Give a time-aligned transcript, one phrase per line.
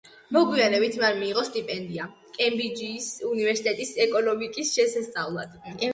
[0.35, 2.07] მოგვიანებით მან მიიღო სტიპენდია
[2.39, 5.59] კემბრიჯის უნივერსიტეტში ეკონომიკის შესასწავლად.